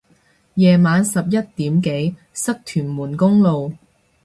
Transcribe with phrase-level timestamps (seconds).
[0.55, 3.73] 夜晚十一點幾塞屯門公路